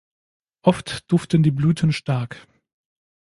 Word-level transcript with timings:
Oft 0.63 1.11
duften 1.11 1.43
die 1.43 1.51
Blüten 1.51 1.93
stark. 1.93 2.47